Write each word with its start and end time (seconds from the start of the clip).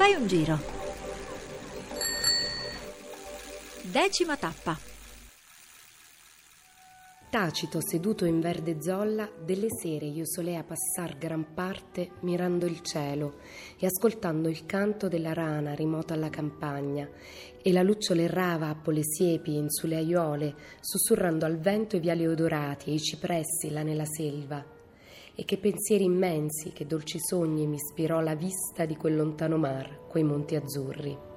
Fai 0.00 0.14
un 0.14 0.26
giro. 0.26 0.58
Decima 3.82 4.34
tappa. 4.38 4.78
Tacito 7.28 7.82
seduto 7.82 8.24
in 8.24 8.40
verde 8.40 8.80
zolla, 8.80 9.30
delle 9.44 9.66
sere 9.68 10.06
io 10.06 10.24
solea 10.24 10.64
passar 10.64 11.18
gran 11.18 11.52
parte 11.52 12.12
mirando 12.20 12.64
il 12.64 12.80
cielo 12.80 13.40
e 13.78 13.84
ascoltando 13.84 14.48
il 14.48 14.64
canto 14.64 15.06
della 15.06 15.34
rana 15.34 15.74
rimota 15.74 16.14
alla 16.14 16.30
campagna 16.30 17.06
e 17.60 17.70
la 17.70 17.82
lucciole 17.82 18.22
errava 18.22 18.70
a 18.70 18.90
le 18.90 19.04
siepi 19.04 19.54
in 19.54 19.68
sulle 19.68 19.96
aiuole, 19.96 20.54
sussurrando 20.80 21.44
al 21.44 21.58
vento 21.58 21.96
i 21.96 22.00
viali 22.00 22.26
odorati 22.26 22.88
e 22.88 22.94
i 22.94 23.00
cipressi 23.00 23.68
là 23.68 23.82
nella 23.82 24.06
selva. 24.06 24.79
E 25.34 25.44
che 25.44 25.56
pensieri 25.56 26.04
immensi, 26.04 26.72
che 26.72 26.86
dolci 26.86 27.18
sogni 27.18 27.66
mi 27.66 27.76
ispirò 27.76 28.20
la 28.20 28.34
vista 28.34 28.84
di 28.84 28.96
quel 28.96 29.16
lontano 29.16 29.56
mar, 29.56 30.06
quei 30.08 30.22
monti 30.22 30.54
azzurri. 30.54 31.28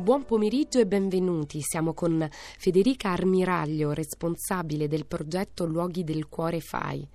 Buon 0.00 0.24
pomeriggio 0.24 0.78
e 0.78 0.86
benvenuti. 0.86 1.60
Siamo 1.60 1.92
con 1.92 2.26
Federica 2.30 3.10
Armiraglio, 3.10 3.92
responsabile 3.92 4.88
del 4.88 5.04
progetto 5.04 5.66
Luoghi 5.66 6.04
del 6.04 6.26
Cuore 6.28 6.60
FAI. 6.60 7.06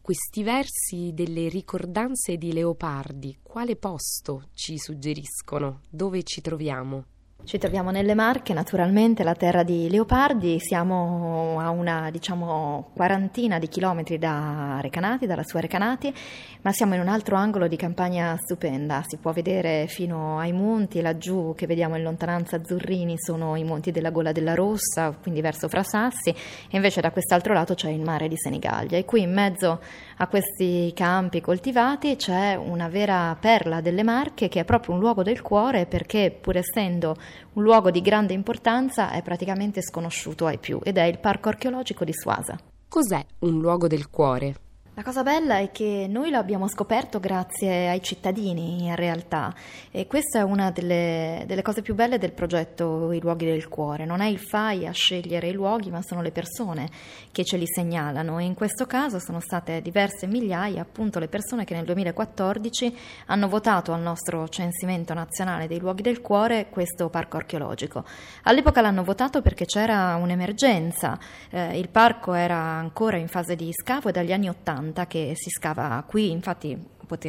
Questi 0.00 0.42
versi 0.42 1.10
delle 1.12 1.48
ricordanze 1.50 2.38
di 2.38 2.54
Leopardi, 2.54 3.40
quale 3.42 3.76
posto 3.76 4.48
ci 4.54 4.78
suggeriscono? 4.78 5.80
Dove 5.90 6.22
ci 6.22 6.40
troviamo? 6.40 7.04
Ci 7.42 7.58
troviamo 7.58 7.90
nelle 7.90 8.14
Marche, 8.14 8.52
naturalmente, 8.52 9.24
la 9.24 9.34
terra 9.34 9.64
di 9.64 9.90
Leopardi, 9.90 10.60
siamo 10.60 11.58
a 11.58 11.70
una 11.70 12.08
diciamo 12.12 12.90
quarantina 12.94 13.58
di 13.58 13.66
chilometri 13.66 14.18
da 14.18 14.78
Recanati, 14.80 15.26
dalla 15.26 15.42
sua 15.42 15.58
Recanati, 15.58 16.14
ma 16.60 16.70
siamo 16.70 16.94
in 16.94 17.00
un 17.00 17.08
altro 17.08 17.34
angolo 17.34 17.66
di 17.66 17.74
campagna 17.74 18.36
stupenda, 18.38 19.02
si 19.04 19.16
può 19.16 19.32
vedere 19.32 19.86
fino 19.88 20.38
ai 20.38 20.52
monti, 20.52 21.00
laggiù 21.00 21.54
che 21.56 21.66
vediamo 21.66 21.96
in 21.96 22.04
lontananza 22.04 22.54
azzurrini 22.54 23.18
sono 23.18 23.56
i 23.56 23.64
monti 23.64 23.90
della 23.90 24.10
Gola 24.10 24.30
della 24.30 24.54
Rossa, 24.54 25.10
quindi 25.20 25.40
verso 25.40 25.68
Frasassi, 25.68 26.30
e 26.30 26.36
invece 26.76 27.00
da 27.00 27.10
quest'altro 27.10 27.52
lato 27.52 27.74
c'è 27.74 27.90
il 27.90 28.02
mare 28.02 28.28
di 28.28 28.36
Senigallia. 28.36 28.96
E 28.96 29.04
qui 29.04 29.22
in 29.22 29.32
mezzo 29.32 29.80
a 30.18 30.26
questi 30.28 30.92
campi 30.94 31.40
coltivati 31.40 32.14
c'è 32.14 32.54
una 32.54 32.88
vera 32.88 33.36
perla 33.40 33.80
delle 33.80 34.04
Marche 34.04 34.48
che 34.48 34.60
è 34.60 34.64
proprio 34.64 34.94
un 34.94 35.00
luogo 35.00 35.24
del 35.24 35.42
cuore 35.42 35.86
perché 35.86 36.36
pur 36.38 36.56
essendo 36.56 37.16
un 37.54 37.62
luogo 37.62 37.90
di 37.90 38.00
grande 38.00 38.32
importanza 38.32 39.10
è 39.10 39.22
praticamente 39.22 39.82
sconosciuto 39.82 40.46
ai 40.46 40.58
più 40.58 40.80
ed 40.82 40.98
è 40.98 41.04
il 41.04 41.18
Parco 41.18 41.48
archeologico 41.48 42.04
di 42.04 42.12
Suasa. 42.12 42.58
Cos'è 42.88 43.24
un 43.40 43.60
luogo 43.60 43.86
del 43.86 44.10
cuore? 44.10 44.69
La 44.94 45.04
cosa 45.04 45.22
bella 45.22 45.58
è 45.58 45.70
che 45.70 46.06
noi 46.10 46.30
lo 46.30 46.38
abbiamo 46.38 46.66
scoperto 46.66 47.20
grazie 47.20 47.88
ai 47.88 48.02
cittadini 48.02 48.86
in 48.86 48.96
realtà 48.96 49.54
e 49.92 50.08
questa 50.08 50.40
è 50.40 50.42
una 50.42 50.72
delle, 50.72 51.44
delle, 51.46 51.62
cose 51.62 51.80
più 51.80 51.94
belle 51.94 52.18
del 52.18 52.32
progetto 52.32 53.12
I 53.12 53.20
luoghi 53.20 53.46
del 53.46 53.68
cuore. 53.68 54.04
Non 54.04 54.20
è 54.20 54.26
il 54.26 54.40
FAI 54.40 54.88
a 54.88 54.90
scegliere 54.90 55.46
i 55.46 55.52
luoghi 55.52 55.90
ma 55.90 56.02
sono 56.02 56.22
le 56.22 56.32
persone 56.32 56.88
che 57.30 57.44
ce 57.44 57.56
li 57.56 57.66
segnalano 57.66 58.40
e 58.40 58.44
in 58.44 58.54
questo 58.54 58.84
caso 58.84 59.20
sono 59.20 59.38
state 59.38 59.80
diverse 59.80 60.26
migliaia 60.26 60.82
appunto 60.82 61.20
le 61.20 61.28
persone 61.28 61.64
che 61.64 61.74
nel 61.74 61.84
2014 61.84 62.98
hanno 63.26 63.48
votato 63.48 63.92
al 63.92 64.00
nostro 64.00 64.48
censimento 64.48 65.14
nazionale 65.14 65.68
dei 65.68 65.78
luoghi 65.78 66.02
del 66.02 66.20
cuore 66.20 66.68
questo 66.68 67.08
parco 67.08 67.36
archeologico. 67.36 68.04
All'epoca 68.42 68.80
l'hanno 68.80 69.04
votato 69.04 69.40
perché 69.40 69.66
c'era 69.66 70.16
un'emergenza, 70.16 71.16
eh, 71.50 71.78
il 71.78 71.88
parco 71.88 72.34
era 72.34 72.58
ancora 72.58 73.16
in 73.18 73.28
fase 73.28 73.54
di 73.54 73.70
scavo 73.72 74.08
e 74.08 74.12
dagli 74.12 74.32
anni 74.32 74.48
80 74.48 74.79
80 74.80 75.06
che 75.06 75.32
si 75.36 75.50
scava 75.50 76.02
qui, 76.06 76.30
infatti 76.30 76.76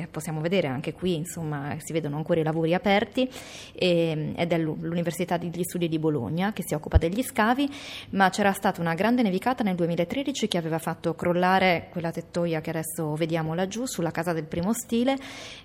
possiamo 0.09 0.41
vedere 0.41 0.67
anche 0.67 0.93
qui, 0.93 1.15
insomma, 1.15 1.75
si 1.79 1.93
vedono 1.93 2.17
ancora 2.17 2.39
i 2.39 2.43
lavori 2.43 2.73
aperti 2.73 3.29
e, 3.73 4.33
ed 4.35 4.51
è 4.51 4.57
l'Università 4.57 5.37
degli 5.37 5.63
Studi 5.63 5.87
di 5.87 5.99
Bologna 5.99 6.53
che 6.53 6.63
si 6.65 6.73
occupa 6.73 6.97
degli 6.97 7.23
scavi, 7.23 7.69
ma 8.11 8.29
c'era 8.29 8.51
stata 8.53 8.81
una 8.81 8.93
grande 8.93 9.21
nevicata 9.21 9.63
nel 9.63 9.75
2013 9.75 10.47
che 10.47 10.57
aveva 10.57 10.79
fatto 10.79 11.13
crollare 11.15 11.87
quella 11.91 12.11
tettoia 12.11 12.61
che 12.61 12.69
adesso 12.69 13.15
vediamo 13.15 13.53
laggiù 13.53 13.85
sulla 13.85 14.11
casa 14.11 14.33
del 14.33 14.45
primo 14.45 14.73
stile, 14.73 15.17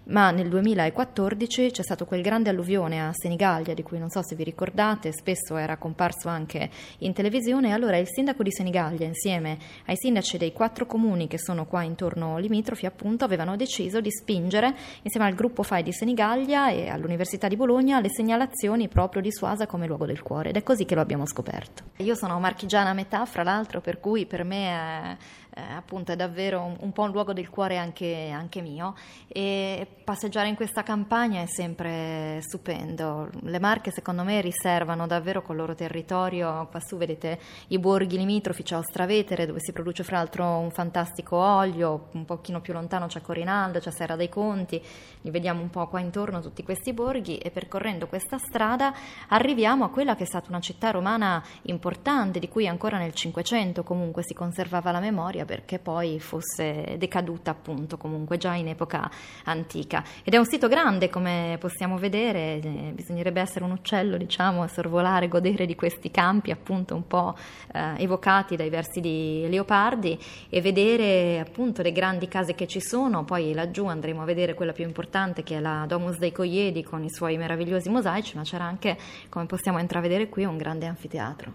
ma 0.05 0.31
nel 0.31 0.49
2014 0.49 1.71
c'è 1.71 1.82
stato 1.82 2.05
quel 2.05 2.22
grande 2.22 2.50
alluvione 2.50 3.00
a 3.00 3.12
Senigallia 3.12 3.75
di 3.75 3.82
cui 3.82 3.99
non 3.99 4.10
so 4.10 4.22
se 4.22 4.34
vi 4.34 4.44
ricordate, 4.44 5.12
spesso 5.12 5.56
era 5.56 5.76
comparso 5.76 6.28
anche 6.28 6.71
in 6.99 7.12
televisione, 7.12 7.72
allora 7.72 7.97
il 7.97 8.06
sindaco 8.09 8.43
di 8.43 8.53
Senigallia 8.53 9.06
insieme 9.06 9.59
ai 9.87 9.97
sindaci 9.97 10.38
dei 10.38 10.53
quattro 10.53 10.87
comuni 10.87 11.26
che 11.26 11.38
sono 11.38 11.66
qua 11.66 11.82
intorno 11.82 12.38
limitrofi 12.38 12.87
appunto 12.87 13.25
avevano 13.25 13.56
deciso 13.56 14.00
di 14.00 14.06
spingere, 14.11 14.75
insieme 15.03 15.27
al 15.27 15.34
gruppo 15.34 15.62
FAI 15.62 15.83
di 15.83 15.93
Senigallia 15.93 16.71
e 16.71 16.89
all'Università 16.89 17.49
di 17.49 17.56
Bologna, 17.56 18.00
le 18.00 18.11
segnalazioni 18.11 18.89
proprio 18.89 19.22
di 19.22 19.33
Suasa 19.33 19.67
come 19.67 19.87
luogo 19.87 20.06
del 20.06 20.22
cuore 20.22 20.50
ed 20.50 20.56
è 20.56 20.62
così 20.62 20.84
che 20.84 20.94
lo 20.94 21.00
abbiamo 21.00 21.27
scoperto. 21.27 21.84
Io 21.99 22.15
sono 22.15 22.39
marchigiana 22.39 22.91
a 22.91 22.94
metà, 22.94 23.25
fra 23.27 23.43
l'altro, 23.43 23.81
per 23.81 24.00
cui 24.00 24.27
per 24.27 24.44
me 24.44 24.69
è 24.69 25.17
eh, 25.56 25.72
appunto 25.75 26.12
è 26.12 26.17
davvero 26.17 26.61
un, 26.61 26.77
un, 26.81 26.93
po' 26.93 27.03
un 27.03 27.12
luogo 27.12 27.33
del 27.33 27.49
cuore 27.49 27.78
anche, 27.78 28.28
anche, 28.31 28.61
mio. 28.61 28.94
E 29.27 29.87
passeggiare 30.05 30.49
in 30.49 30.55
questa 30.55 30.83
campagna 30.83 31.41
è 31.41 31.47
sempre 31.47 32.41
stupendo. 32.43 33.31
Le 33.41 33.59
Marche 33.59 33.91
secondo 33.91 34.22
me 34.22 34.43
riservano 34.43 35.06
davvero 35.06 35.41
col 35.41 35.56
loro 35.56 35.75
territorio, 35.75 36.69
quassù 36.71 36.99
vedete 36.99 37.41
i 37.69 37.78
borghi 37.78 38.19
limitrofi, 38.19 38.62
c'è 38.62 38.77
Ostravetere 38.77 39.47
dove 39.47 39.61
si 39.61 39.72
produce 39.72 40.05
fra 40.05 40.19
l'altro 40.19 40.44
un 40.59 40.71
fantastico 40.71 41.37
olio, 41.37 42.09
un 42.12 42.27
pochino 42.27 42.61
più 42.61 42.75
lontano 42.75 43.06
c'è 43.06 43.23
Corinaldo, 43.23 43.78
c'è 43.78 43.91
Serra 43.91 44.15
dei 44.15 44.28
Conti, 44.28 44.83
li 45.23 45.31
vediamo 45.31 45.62
un 45.62 45.71
po' 45.71 45.88
qua 45.88 46.00
intorno 46.00 46.41
tutti 46.41 46.62
questi 46.62 46.93
borghi. 46.93 47.38
E 47.38 47.50
percorrendo 47.50 48.09
questa 48.09 48.37
strada 48.37 48.93
arriviamo 49.28 49.84
a 49.84 49.88
quella 49.88 50.17
che 50.17 50.25
è 50.25 50.27
stata 50.27 50.49
una 50.50 50.61
città 50.61 50.91
romana 50.91 51.43
importante 51.62 52.38
di 52.38 52.49
cui 52.50 52.69
ancora 52.69 52.99
nel 52.99 53.15
Cinquecento 53.15 53.83
comunque 53.83 54.23
si 54.23 54.34
conservava 54.34 54.91
la 54.91 55.00
memoria 55.00 55.44
perché 55.47 55.79
poi 55.79 56.21
fosse 56.21 56.97
decaduta 56.99 57.51
appunto 57.53 57.97
comunque 57.97 58.37
già 58.37 58.55
in 58.55 58.69
epoca 58.69 59.11
antica. 59.45 60.05
Ed 60.23 60.34
è 60.34 60.37
un 60.37 60.45
sito 60.45 60.69
grande 60.69 61.09
come 61.09 61.57
possiamo 61.59 61.97
vedere, 61.97 62.61
eh, 62.61 62.93
bisognerebbe 62.95 63.41
essere 63.41 63.65
un 63.65 63.71
uccello 63.71 64.19
diciamo 64.19 64.62
a 64.62 64.69
sorvolare, 64.69 65.29
godere 65.29 65.65
di 65.65 65.75
questi 65.75 66.11
campi 66.11 66.51
appunto 66.51 66.95
un 66.95 67.06
po' 67.06 67.35
eh, 67.73 67.95
evocati 68.03 68.56
dai 68.56 68.69
versi 68.69 69.01
di 69.01 69.47
Leopardi 69.49 70.19
e 70.49 70.61
vedere 70.61 71.41
appunto 71.41 71.83
le 71.83 71.93
grandi 71.93 72.29
case 72.29 72.55
che 72.55 72.67
ci 72.67 72.81
sono, 72.81 73.25
poi 73.25 73.55
laggiù 73.55 73.87
andremo 73.87 74.23
a 74.23 74.25
vedere 74.25 74.55
quella 74.55 74.73
più 74.73 74.85
importante 74.85 75.43
che 75.43 75.56
è 75.56 75.61
la 75.61 75.85
Domus 75.87 76.19
dei 76.19 76.33
Coiedi 76.33 76.83
con 76.83 77.03
i 77.05 77.11
suoi 77.11 77.37
meravigliosi 77.37 77.89
mosaici, 77.89 78.37
ma 78.37 78.43
c'era 78.43 78.65
anche, 78.65 78.99
come 79.29 79.47
possiamo 79.47 79.79
intravedere 79.79 80.29
qui, 80.29 80.45
un 80.45 80.56
grande 80.56 80.87
anfiteatro. 80.87 81.53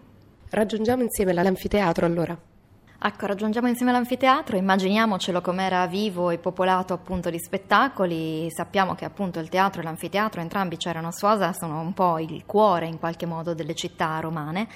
Raggiungiamo 0.49 1.03
insieme 1.03 1.33
l'anfiteatro 1.33 2.05
allora. 2.05 2.50
Ecco, 3.03 3.25
raggiungiamo 3.25 3.67
insieme 3.67 3.91
l'anfiteatro, 3.91 4.57
immaginiamocelo 4.57 5.41
com'era 5.41 5.87
vivo 5.87 6.29
e 6.29 6.37
popolato 6.37 6.93
appunto 6.93 7.31
di 7.31 7.39
spettacoli, 7.39 8.45
sappiamo 8.51 8.93
che 8.93 9.05
appunto 9.05 9.39
il 9.39 9.49
teatro 9.49 9.81
e 9.81 9.83
l'anfiteatro 9.83 10.39
entrambi 10.39 10.77
c'erano 10.77 11.07
a 11.07 11.11
Suasa, 11.11 11.51
sono 11.51 11.79
un 11.79 11.93
po' 11.93 12.19
il 12.19 12.43
cuore 12.45 12.85
in 12.85 12.99
qualche 12.99 13.25
modo 13.25 13.55
delle 13.55 13.73
città 13.73 14.19
romane. 14.19 14.67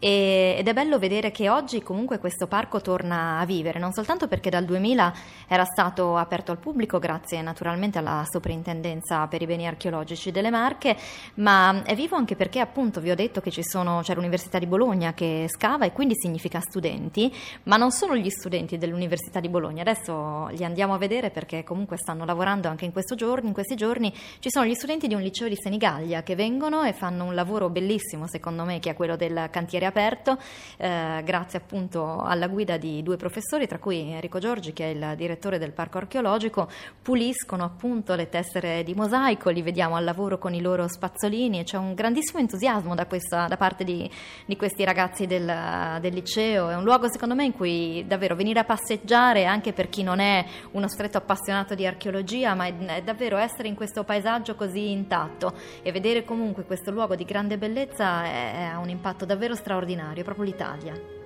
E, 0.00 0.56
ed 0.58 0.68
è 0.68 0.72
bello 0.72 0.98
vedere 0.98 1.30
che 1.30 1.48
oggi 1.48 1.82
comunque 1.82 2.18
questo 2.18 2.46
parco 2.46 2.80
torna 2.80 3.38
a 3.38 3.44
vivere, 3.44 3.78
non 3.78 3.92
soltanto 3.92 4.28
perché 4.28 4.50
dal 4.50 4.64
2000 4.64 5.12
era 5.48 5.64
stato 5.64 6.16
aperto 6.16 6.52
al 6.52 6.58
pubblico 6.58 6.98
grazie 6.98 7.42
naturalmente 7.42 7.98
alla 7.98 8.24
soprintendenza 8.28 9.26
per 9.26 9.42
i 9.42 9.46
beni 9.46 9.66
archeologici 9.66 10.30
delle 10.30 10.50
Marche, 10.50 10.96
ma 11.34 11.82
è 11.84 11.94
vivo 11.94 12.16
anche 12.16 12.36
perché 12.36 12.60
appunto 12.60 13.00
vi 13.00 13.10
ho 13.10 13.16
detto 13.16 13.40
che 13.40 13.52
sono, 13.62 14.00
c'è 14.02 14.14
l'Università 14.14 14.58
di 14.58 14.66
Bologna 14.66 15.14
che 15.14 15.46
scava 15.48 15.84
e 15.84 15.92
quindi 15.92 16.14
significa 16.16 16.60
studenti, 16.60 17.32
ma 17.68 17.76
non 17.76 17.90
solo 17.90 18.16
gli 18.16 18.30
studenti 18.30 18.78
dell'Università 18.78 19.40
di 19.40 19.48
Bologna, 19.48 19.82
adesso 19.82 20.46
li 20.48 20.64
andiamo 20.64 20.94
a 20.94 20.98
vedere 20.98 21.30
perché 21.30 21.64
comunque 21.64 21.98
stanno 21.98 22.24
lavorando 22.24 22.66
anche 22.68 22.86
in, 22.86 22.92
giorni, 23.14 23.48
in 23.48 23.52
questi 23.52 23.76
giorni, 23.76 24.12
ci 24.38 24.50
sono 24.50 24.64
gli 24.64 24.74
studenti 24.74 25.06
di 25.06 25.14
un 25.14 25.20
liceo 25.20 25.48
di 25.48 25.56
Senigallia 25.56 26.22
che 26.22 26.34
vengono 26.34 26.82
e 26.82 26.94
fanno 26.94 27.24
un 27.24 27.34
lavoro 27.34 27.68
bellissimo 27.68 28.26
secondo 28.26 28.64
me 28.64 28.78
che 28.78 28.90
è 28.90 28.94
quello 28.94 29.16
del 29.16 29.48
cantiere 29.50 29.84
aperto, 29.84 30.38
eh, 30.78 31.20
grazie 31.22 31.58
appunto 31.58 32.22
alla 32.22 32.48
guida 32.48 32.78
di 32.78 33.02
due 33.02 33.16
professori, 33.16 33.66
tra 33.66 33.78
cui 33.78 34.12
Enrico 34.12 34.38
Giorgi, 34.38 34.72
che 34.72 34.90
è 34.90 34.94
il 34.94 35.16
direttore 35.16 35.58
del 35.58 35.72
parco 35.72 35.98
archeologico, 35.98 36.68
puliscono 37.02 37.64
appunto 37.64 38.14
le 38.14 38.30
tessere 38.30 38.82
di 38.82 38.94
mosaico, 38.94 39.50
li 39.50 39.60
vediamo 39.60 39.96
al 39.96 40.04
lavoro 40.04 40.38
con 40.38 40.54
i 40.54 40.62
loro 40.62 40.88
spazzolini 40.88 41.60
e 41.60 41.64
c'è 41.64 41.76
un 41.76 41.92
grandissimo 41.92 42.38
entusiasmo 42.40 42.94
da, 42.94 43.04
questa, 43.04 43.46
da 43.46 43.58
parte 43.58 43.84
di, 43.84 44.10
di, 44.46 44.56
questi 44.56 44.84
ragazzi 44.84 45.26
del, 45.26 45.98
del 46.00 46.14
liceo. 46.14 46.70
È 46.70 46.74
un 46.74 46.84
luogo 46.84 47.10
secondo 47.10 47.34
me 47.34 47.44
in 47.44 47.56
cui 47.58 48.04
davvero 48.06 48.36
venire 48.36 48.60
a 48.60 48.64
passeggiare 48.64 49.44
anche 49.44 49.72
per 49.72 49.88
chi 49.88 50.04
non 50.04 50.20
è 50.20 50.44
uno 50.70 50.88
stretto 50.88 51.18
appassionato 51.18 51.74
di 51.74 51.84
archeologia, 51.84 52.54
ma 52.54 52.66
è, 52.66 52.74
è 52.76 53.02
davvero 53.02 53.36
essere 53.36 53.66
in 53.68 53.74
questo 53.74 54.04
paesaggio 54.04 54.54
così 54.54 54.92
intatto 54.92 55.52
e 55.82 55.90
vedere 55.90 56.24
comunque 56.24 56.64
questo 56.64 56.92
luogo 56.92 57.16
di 57.16 57.24
grande 57.24 57.58
bellezza 57.58 58.22
ha 58.22 58.78
un 58.78 58.88
impatto 58.88 59.24
davvero 59.24 59.56
straordinario 59.56 60.22
proprio 60.22 60.44
l'Italia. 60.44 61.17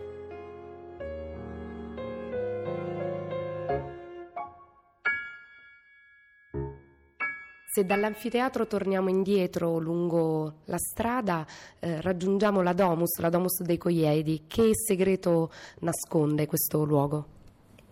Se 7.75 7.87
dall'anfiteatro 7.87 8.67
torniamo 8.67 9.09
indietro 9.09 9.79
lungo 9.79 10.57
la 10.67 10.77
strada, 10.77 11.47
eh, 11.79 12.03
raggiungiamo 12.03 12.61
la 12.61 12.75
Domus, 12.75 13.19
la 13.19 13.31
Domus 13.31 13.63
dei 13.63 13.79
Coiedi. 13.79 14.45
Che 14.47 14.73
segreto 14.75 15.51
nasconde 15.79 16.45
questo 16.45 16.85
luogo? 16.85 17.42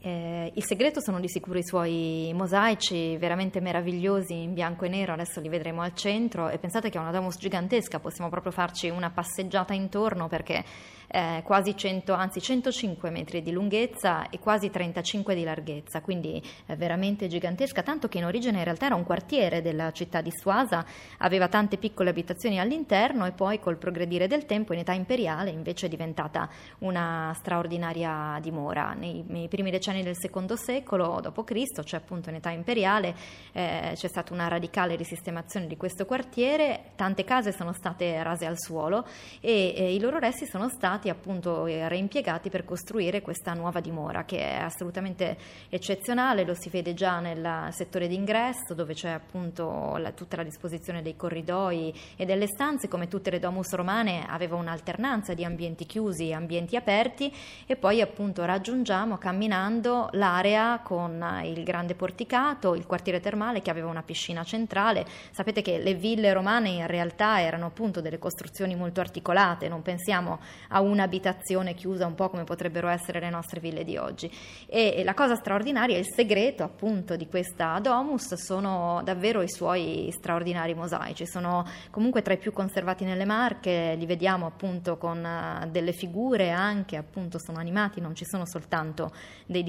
Eh, 0.02 0.50
il 0.54 0.64
segreto 0.64 0.98
sono 1.02 1.20
di 1.20 1.28
sicuro 1.28 1.58
i 1.58 1.62
suoi 1.62 2.32
mosaici 2.34 3.18
veramente 3.18 3.60
meravigliosi 3.60 4.32
in 4.32 4.54
bianco 4.54 4.86
e 4.86 4.88
nero, 4.88 5.12
adesso 5.12 5.40
li 5.40 5.50
vedremo 5.50 5.82
al 5.82 5.94
centro 5.94 6.48
e 6.48 6.56
pensate 6.56 6.88
che 6.88 6.96
è 6.96 7.00
una 7.00 7.10
domus 7.10 7.36
gigantesca, 7.36 8.00
possiamo 8.00 8.30
proprio 8.30 8.50
farci 8.50 8.88
una 8.88 9.10
passeggiata 9.10 9.74
intorno 9.74 10.26
perché 10.26 10.64
eh, 11.06 11.42
quasi 11.44 11.76
100, 11.76 12.14
anzi 12.14 12.40
105 12.40 13.10
metri 13.10 13.42
di 13.42 13.50
lunghezza 13.52 14.30
e 14.30 14.38
quasi 14.38 14.70
35 14.70 15.34
di 15.34 15.44
larghezza, 15.44 16.00
quindi 16.00 16.42
è 16.64 16.76
veramente 16.76 17.26
gigantesca, 17.26 17.82
tanto 17.82 18.08
che 18.08 18.18
in 18.18 18.24
origine 18.24 18.58
in 18.58 18.64
realtà 18.64 18.86
era 18.86 18.94
un 18.94 19.04
quartiere 19.04 19.60
della 19.60 19.90
città 19.92 20.22
di 20.22 20.30
Suasa, 20.32 20.82
aveva 21.18 21.48
tante 21.48 21.76
piccole 21.76 22.08
abitazioni 22.08 22.58
all'interno 22.58 23.26
e 23.26 23.32
poi 23.32 23.58
col 23.58 23.76
progredire 23.76 24.28
del 24.28 24.46
tempo 24.46 24.72
in 24.72 24.78
età 24.78 24.92
imperiale 24.92 25.50
invece 25.50 25.86
è 25.86 25.88
diventata 25.90 26.48
una 26.78 27.32
straordinaria 27.34 28.38
dimora. 28.40 28.94
Nei, 28.94 29.24
nei 29.26 29.48
primi 29.48 29.70
decenni 29.70 29.89
del 30.02 30.16
secondo 30.16 30.56
secolo 30.56 31.20
d.C., 31.20 31.82
cioè 31.82 32.00
appunto 32.00 32.30
in 32.30 32.36
età 32.36 32.50
imperiale, 32.50 33.14
eh, 33.52 33.92
c'è 33.94 34.08
stata 34.08 34.32
una 34.32 34.48
radicale 34.48 34.94
risistemazione 34.96 35.66
di 35.66 35.76
questo 35.76 36.06
quartiere, 36.06 36.92
tante 36.94 37.24
case 37.24 37.52
sono 37.52 37.72
state 37.72 38.22
rase 38.22 38.46
al 38.46 38.58
suolo 38.58 39.06
e 39.40 39.74
eh, 39.76 39.94
i 39.94 39.98
loro 39.98 40.18
resti 40.18 40.46
sono 40.46 40.68
stati 40.68 40.98
stati 41.00 41.08
appunto 41.08 41.66
eh, 41.66 41.88
reimpiegati 41.88 42.50
per 42.50 42.64
costruire 42.64 43.22
questa 43.22 43.54
nuova 43.54 43.80
dimora 43.80 44.24
che 44.24 44.38
è 44.38 44.56
assolutamente 44.56 45.36
eccezionale, 45.68 46.44
lo 46.44 46.54
si 46.54 46.68
vede 46.68 46.94
già 46.94 47.20
nel 47.20 47.68
settore 47.72 48.06
d'ingresso 48.06 48.74
dove 48.74 48.94
c'è 48.94 49.10
appunto 49.10 49.96
la, 49.96 50.12
tutta 50.12 50.36
la 50.36 50.42
disposizione 50.42 51.02
dei 51.02 51.16
corridoi 51.16 51.94
e 52.16 52.24
delle 52.24 52.46
stanze, 52.46 52.88
come 52.88 53.08
tutte 53.08 53.30
le 53.30 53.38
domus 53.38 53.72
romane 53.72 54.26
aveva 54.28 54.56
un'alternanza 54.56 55.34
di 55.34 55.44
ambienti 55.44 55.86
chiusi 55.86 56.28
e 56.28 56.34
ambienti 56.34 56.76
aperti 56.76 57.32
e 57.66 57.76
poi 57.76 58.00
appunto 58.00 58.44
raggiungiamo 58.44 59.16
camminando 59.16 59.79
l'area 60.12 60.80
con 60.82 61.40
il 61.42 61.64
grande 61.64 61.94
porticato, 61.94 62.74
il 62.74 62.86
quartiere 62.86 63.18
termale 63.18 63.62
che 63.62 63.70
aveva 63.70 63.88
una 63.88 64.02
piscina 64.02 64.44
centrale. 64.44 65.04
Sapete 65.32 65.60
che 65.60 65.78
le 65.78 65.94
ville 65.94 66.32
romane 66.32 66.68
in 66.68 66.86
realtà 66.86 67.40
erano 67.40 67.66
appunto 67.66 68.00
delle 68.00 68.18
costruzioni 68.18 68.76
molto 68.76 69.00
articolate, 69.00 69.68
non 69.68 69.82
pensiamo 69.82 70.38
a 70.68 70.80
un 70.80 70.98
un'abitazione 71.00 71.74
chiusa 71.74 72.06
un 72.06 72.14
po' 72.14 72.28
come 72.28 72.44
potrebbero 72.44 72.88
essere 72.88 73.20
le 73.20 73.30
nostre 73.30 73.60
ville 73.60 73.84
di 73.84 73.96
oggi. 73.96 74.30
E, 74.66 75.02
la 75.04 75.14
cosa 75.14 75.34
straordinaria, 75.34 75.96
il 75.96 76.06
segreto 76.06 76.62
appunto 76.62 77.16
di 77.16 77.26
questa 77.26 77.78
domus 77.80 78.34
sono 78.34 79.00
davvero 79.02 79.42
i 79.42 79.48
suoi 79.48 80.10
straordinari 80.12 80.74
mosaici, 80.74 81.26
sono 81.26 81.64
comunque 81.90 82.22
tra 82.22 82.34
i 82.34 82.38
più 82.38 82.52
conservati 82.52 83.04
nelle 83.04 83.24
Marche, 83.24 83.94
li 83.96 84.06
vediamo 84.06 84.46
appunto 84.46 84.96
con 84.98 85.24
uh, 85.24 85.68
delle 85.68 85.92
figure 85.92 86.50
anche 86.50 86.96
appunto 86.96 87.38
sono 87.38 87.58
animati, 87.58 88.00
non 88.00 88.14
ci 88.14 88.24
sono 88.24 88.46
soltanto 88.46 89.12
dei 89.46 89.62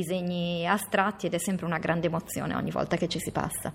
astratti 0.68 1.25
ed 1.25 1.33
è 1.33 1.39
sempre 1.39 1.65
una 1.65 1.80
grande 1.80 2.07
emozione 2.07 2.56
ogni 2.56 2.71
volta 2.71 2.95
che 2.98 3.07
ci 3.07 3.19
si 3.19 3.31
passa. 3.31 3.71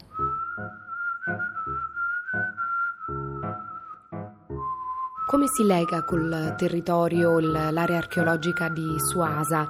Come 5.27 5.47
si 5.49 5.65
lega 5.65 6.05
col 6.05 6.55
territorio 6.57 7.41
l'area 7.41 7.99
archeologica 7.99 8.69
di 8.69 8.95
Suasa? 8.99 9.67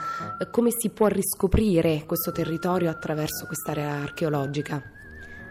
Come 0.50 0.68
si 0.70 0.90
può 0.90 1.06
riscoprire 1.06 2.04
questo 2.04 2.30
territorio 2.30 2.90
attraverso 2.90 3.46
quest'area 3.46 3.94
archeologica? 3.94 4.82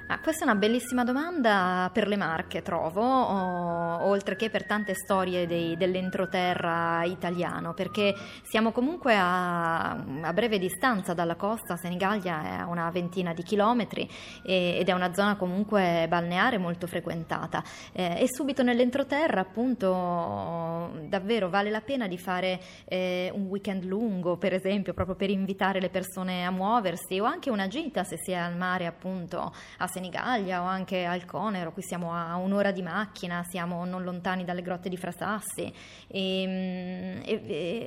Ah, 0.07 0.19
questa 0.19 0.45
è 0.45 0.47
una 0.47 0.59
bellissima 0.59 1.03
domanda 1.03 1.89
per 1.91 2.07
le 2.07 2.15
Marche, 2.15 2.61
trovo, 2.61 3.01
o, 3.01 4.05
oltre 4.05 4.35
che 4.35 4.51
per 4.51 4.63
tante 4.63 4.93
storie 4.93 5.47
dei, 5.47 5.75
dell'entroterra 5.77 7.03
italiano, 7.05 7.73
perché 7.73 8.13
siamo 8.43 8.71
comunque 8.71 9.15
a, 9.17 9.93
a, 9.93 10.31
breve 10.31 10.59
distanza 10.59 11.15
dalla 11.15 11.35
costa, 11.35 11.75
Senigallia 11.75 12.43
è 12.43 12.53
a 12.61 12.67
una 12.67 12.91
ventina 12.91 13.33
di 13.33 13.41
chilometri 13.41 14.07
e, 14.45 14.77
ed 14.79 14.89
è 14.89 14.91
una 14.91 15.11
zona 15.11 15.37
comunque 15.37 16.05
balneare 16.07 16.59
molto 16.59 16.85
frequentata. 16.85 17.63
Eh, 17.91 18.21
e 18.21 18.25
subito 18.31 18.61
nell'entroterra, 18.61 19.41
appunto, 19.41 20.91
davvero 21.07 21.49
vale 21.49 21.71
la 21.71 21.81
pena 21.81 22.07
di 22.07 22.19
fare 22.19 22.59
eh, 22.87 23.31
un 23.33 23.47
weekend 23.47 23.83
lungo, 23.85 24.37
per 24.37 24.53
esempio, 24.53 24.93
proprio 24.93 25.15
per 25.15 25.31
invitare 25.31 25.79
le 25.81 25.89
persone 25.89 26.45
a 26.45 26.51
muoversi, 26.51 27.19
o 27.19 27.23
anche 27.23 27.49
una 27.49 27.67
gita 27.67 28.03
se 28.03 28.17
si 28.21 28.33
è 28.33 28.35
al 28.35 28.55
mare, 28.55 28.85
appunto, 28.85 29.51
a 29.79 29.93
Senigallia 29.95 30.61
o 30.61 30.65
anche 30.65 31.05
al 31.05 31.23
Conero, 31.23 31.71
qui 31.71 31.81
siamo 31.81 32.13
a 32.13 32.35
un'ora 32.35 32.71
di 32.71 32.81
macchina, 32.81 33.43
siamo 33.47 33.85
non 33.85 34.03
lontani 34.03 34.43
dalle 34.43 34.61
grotte 34.61 34.89
di 34.89 34.97
Frasassi. 34.97 35.71
E, 36.07 37.21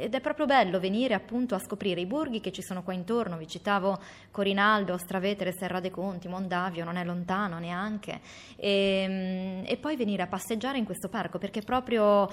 ed 0.00 0.14
è 0.14 0.20
proprio 0.20 0.46
bello 0.46 0.80
venire 0.80 1.12
appunto 1.12 1.54
a 1.54 1.58
scoprire 1.58 2.00
i 2.00 2.06
borghi 2.06 2.40
che 2.40 2.50
ci 2.50 2.62
sono 2.62 2.82
qua 2.82 2.94
intorno, 2.94 3.36
vi 3.36 3.46
citavo 3.46 3.98
Corinaldo, 4.30 4.96
Stravetere, 4.96 5.52
Serra 5.52 5.80
dei 5.80 5.90
Conti, 5.90 6.28
Mondavio, 6.28 6.84
non 6.84 6.96
è 6.96 7.04
lontano 7.04 7.58
neanche. 7.58 8.20
E, 8.56 9.62
e 9.66 9.76
poi 9.76 9.96
venire 9.96 10.22
a 10.22 10.26
passeggiare 10.26 10.78
in 10.78 10.86
questo 10.86 11.10
parco 11.10 11.36
perché 11.38 11.60
proprio 11.60 12.30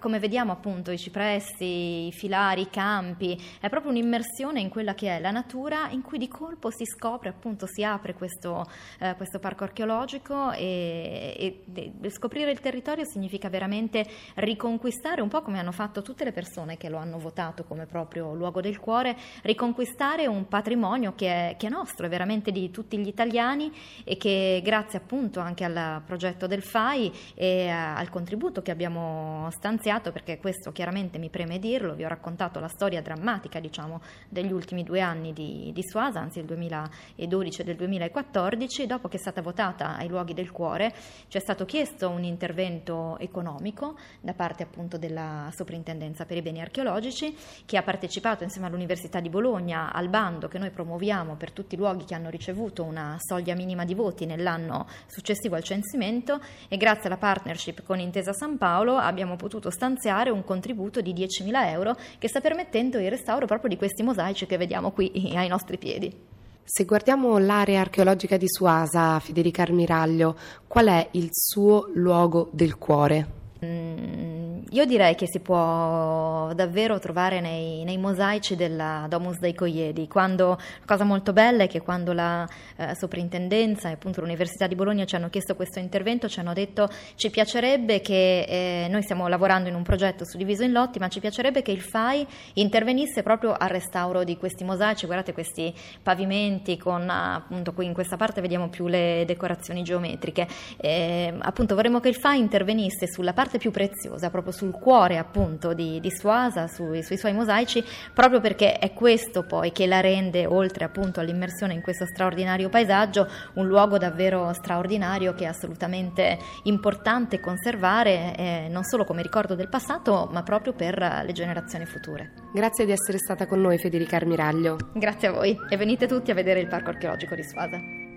come 0.00 0.18
vediamo 0.18 0.52
appunto 0.52 0.90
i 0.90 0.98
cipressi, 0.98 2.06
i 2.06 2.12
filari, 2.12 2.62
i 2.62 2.70
campi, 2.70 3.38
è 3.60 3.68
proprio 3.68 3.90
un'immersione 3.90 4.58
in 4.58 4.70
quella 4.70 4.94
che 4.94 5.16
è 5.16 5.20
la 5.20 5.30
natura 5.30 5.90
in 5.90 6.00
cui 6.00 6.16
di 6.16 6.28
colpo 6.28 6.70
si 6.70 6.84
scopre 6.86 7.28
appunto, 7.28 7.66
si 7.66 7.84
apre 7.84 8.14
questo, 8.14 8.66
eh, 9.00 9.14
questo 9.18 9.38
parco 9.38 9.64
archeologico 9.64 10.52
e, 10.52 11.62
e, 11.74 11.92
e, 12.00 12.10
scoprire 12.10 12.50
il 12.50 12.60
territorio 12.60 13.04
significa 13.04 13.50
veramente 13.50 14.06
riconquistare, 14.36 15.20
un 15.20 15.28
po' 15.28 15.42
come 15.42 15.58
hanno 15.58 15.72
fatto 15.72 16.00
tutte 16.00 16.24
le 16.24 16.32
persone 16.32 16.78
che 16.78 16.88
lo 16.88 16.96
hanno 16.96 17.18
votato 17.18 17.64
come 17.64 17.84
proprio 17.84 18.32
luogo 18.32 18.62
del 18.62 18.78
cuore, 18.80 19.16
riconquistare 19.42 20.26
un 20.26 20.48
patrimonio 20.48 21.14
che 21.14 21.50
è, 21.50 21.56
che 21.58 21.66
è 21.66 21.70
nostro, 21.70 22.06
è 22.06 22.08
veramente 22.08 22.50
di 22.50 22.70
tutti 22.70 22.96
gli 22.96 23.06
italiani 23.06 23.70
e 24.04 24.16
che 24.16 24.62
grazie 24.64 24.98
appunto 24.98 25.40
anche 25.40 25.64
al 25.64 26.00
progetto 26.06 26.46
del 26.46 26.62
FAI 26.62 27.12
e 27.34 27.68
al 27.68 28.08
contributo 28.08 28.62
che 28.62 28.70
abbiamo 28.70 29.48
stanziato, 29.50 30.12
perché 30.12 30.38
questo 30.38 30.72
chiaramente 30.72 31.18
mi 31.18 31.28
preme 31.28 31.58
dirlo, 31.58 31.94
vi 31.94 32.04
ho 32.04 32.08
raccontato 32.08 32.60
la 32.60 32.68
storia 32.68 33.02
drammatica 33.02 33.58
diciamo, 33.60 34.00
degli 34.28 34.52
ultimi 34.52 34.84
due 34.84 35.00
anni 35.00 35.32
di, 35.32 35.72
di 35.74 35.82
Suasa, 35.82 36.20
anzi 36.20 36.38
il 36.38 36.44
2012 36.44 37.60
e 37.60 37.64
del 37.64 37.76
2014, 37.76 38.86
dopo 38.86 39.07
che 39.08 39.16
è 39.16 39.20
stata 39.20 39.42
votata 39.42 39.96
ai 39.96 40.08
luoghi 40.08 40.34
del 40.34 40.50
cuore, 40.50 40.94
ci 41.28 41.36
è 41.36 41.40
stato 41.40 41.64
chiesto 41.64 42.08
un 42.08 42.24
intervento 42.24 43.18
economico 43.18 43.96
da 44.20 44.34
parte 44.34 44.62
appunto 44.62 44.98
della 44.98 45.50
Soprintendenza 45.54 46.24
per 46.24 46.36
i 46.36 46.42
beni 46.42 46.60
archeologici, 46.60 47.36
che 47.64 47.76
ha 47.76 47.82
partecipato 47.82 48.44
insieme 48.44 48.66
all'Università 48.66 49.20
di 49.20 49.28
Bologna 49.28 49.92
al 49.92 50.08
bando 50.08 50.48
che 50.48 50.58
noi 50.58 50.70
promuoviamo 50.70 51.36
per 51.36 51.52
tutti 51.52 51.74
i 51.74 51.78
luoghi 51.78 52.04
che 52.04 52.14
hanno 52.14 52.30
ricevuto 52.30 52.84
una 52.84 53.16
soglia 53.18 53.54
minima 53.54 53.84
di 53.84 53.94
voti 53.94 54.26
nell'anno 54.26 54.86
successivo 55.06 55.56
al 55.56 55.62
censimento 55.62 56.40
e 56.68 56.76
grazie 56.76 57.06
alla 57.06 57.16
partnership 57.16 57.82
con 57.82 57.98
Intesa 57.98 58.32
San 58.32 58.58
Paolo 58.58 58.96
abbiamo 58.96 59.36
potuto 59.36 59.70
stanziare 59.70 60.30
un 60.30 60.44
contributo 60.44 61.00
di 61.00 61.12
10.000 61.12 61.66
euro 61.68 61.96
che 62.18 62.28
sta 62.28 62.40
permettendo 62.40 62.98
il 62.98 63.10
restauro 63.10 63.46
proprio 63.46 63.70
di 63.70 63.76
questi 63.76 64.02
mosaici 64.02 64.46
che 64.46 64.56
vediamo 64.56 64.90
qui 64.90 65.32
ai 65.34 65.48
nostri 65.48 65.78
piedi. 65.78 66.37
Se 66.70 66.84
guardiamo 66.84 67.38
l'area 67.38 67.80
archeologica 67.80 68.36
di 68.36 68.46
Suasa, 68.46 69.18
Federica 69.20 69.62
Armiraglio, 69.62 70.36
qual 70.66 70.88
è 70.88 71.08
il 71.12 71.30
suo 71.32 71.88
luogo 71.94 72.50
del 72.52 72.76
cuore? 72.76 73.26
Mm, 73.64 74.27
io 74.72 74.84
direi 74.84 75.14
che 75.14 75.26
si 75.26 75.40
può 75.40 76.52
davvero 76.54 76.98
trovare 76.98 77.40
nei, 77.40 77.84
nei 77.84 77.96
mosaici 77.96 78.54
della 78.54 79.06
Domus 79.08 79.38
dei 79.38 79.54
Coiedi. 79.54 80.06
Quando, 80.08 80.48
la 80.48 80.84
cosa 80.84 81.04
molto 81.04 81.32
bella 81.32 81.62
è 81.62 81.68
che 81.68 81.80
quando 81.80 82.12
la 82.12 82.46
eh, 82.76 82.94
soprintendenza 82.94 83.88
e 83.88 83.92
appunto 83.92 84.20
l'Università 84.20 84.66
di 84.66 84.74
Bologna 84.74 85.06
ci 85.06 85.16
hanno 85.16 85.30
chiesto 85.30 85.54
questo 85.54 85.78
intervento, 85.78 86.28
ci 86.28 86.40
hanno 86.40 86.52
detto 86.52 86.88
ci 87.14 87.30
piacerebbe 87.30 88.00
che 88.00 88.42
eh, 88.42 88.88
noi 88.90 89.02
stiamo 89.02 89.26
lavorando 89.28 89.70
in 89.70 89.74
un 89.74 89.82
progetto 89.82 90.26
suddiviso 90.26 90.64
in 90.64 90.72
lotti, 90.72 90.98
ma 90.98 91.08
ci 91.08 91.20
piacerebbe 91.20 91.62
che 91.62 91.70
il 91.70 91.80
FAI 91.80 92.26
intervenisse 92.54 93.22
proprio 93.22 93.54
al 93.54 93.70
restauro 93.70 94.22
di 94.22 94.36
questi 94.36 94.64
mosaici. 94.64 95.06
Guardate 95.06 95.32
questi 95.32 95.72
pavimenti 96.02 96.76
con 96.76 97.08
appunto 97.08 97.72
qui 97.72 97.86
in 97.86 97.94
questa 97.94 98.16
parte 98.16 98.42
vediamo 98.42 98.68
più 98.68 98.86
le 98.86 99.24
decorazioni 99.26 99.82
geometriche. 99.82 100.46
Eh, 100.76 101.34
appunto 101.38 101.74
vorremmo 101.74 102.00
che 102.00 102.08
il 102.08 102.16
FAI 102.16 102.38
intervenisse 102.38 103.06
sulla 103.06 103.32
parte 103.32 103.56
più 103.56 103.70
preziosa, 103.70 104.28
proprio 104.28 104.52
sul 104.58 104.72
cuore 104.72 105.18
appunto 105.18 105.72
di, 105.72 106.00
di 106.00 106.10
Suasa, 106.10 106.66
sui, 106.66 107.04
sui, 107.04 107.16
suoi 107.16 107.32
mosaici, 107.32 107.84
proprio 108.12 108.40
perché 108.40 108.78
è 108.78 108.92
questo 108.92 109.44
poi 109.44 109.70
che 109.70 109.86
la 109.86 110.00
rende, 110.00 110.46
oltre 110.46 110.84
appunto 110.84 111.20
all'immersione 111.20 111.74
in 111.74 111.80
questo 111.80 112.06
straordinario 112.06 112.68
paesaggio, 112.68 113.28
un 113.54 113.68
luogo 113.68 113.98
davvero 113.98 114.52
straordinario 114.52 115.32
che 115.34 115.44
è 115.44 115.46
assolutamente 115.46 116.38
importante 116.64 117.38
conservare, 117.38 118.34
eh, 118.36 118.66
non 118.68 118.82
solo 118.82 119.04
come 119.04 119.22
ricordo 119.22 119.54
del 119.54 119.68
passato, 119.68 120.28
ma 120.32 120.42
proprio 120.42 120.72
per 120.72 120.98
le 120.98 121.32
generazioni 121.32 121.86
future. 121.86 122.32
Grazie 122.52 122.84
di 122.84 122.90
essere 122.90 123.18
stata 123.18 123.46
con 123.46 123.60
noi 123.60 123.78
Federica 123.78 124.16
Armiraglio. 124.16 124.76
Grazie 124.94 125.28
a 125.28 125.32
voi 125.32 125.56
e 125.68 125.76
venite 125.76 126.08
tutti 126.08 126.32
a 126.32 126.34
vedere 126.34 126.58
il 126.58 126.66
Parco 126.66 126.90
archeologico 126.90 127.36
di 127.36 127.44
Suasa. 127.44 128.07